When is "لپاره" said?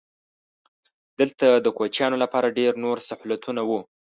2.23-2.55